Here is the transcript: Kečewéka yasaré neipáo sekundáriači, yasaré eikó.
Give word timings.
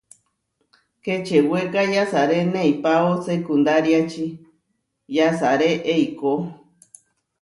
Kečewéka 1.03 1.81
yasaré 1.95 2.39
neipáo 2.53 3.09
sekundáriači, 3.25 4.25
yasaré 5.17 5.69
eikó. 5.93 6.33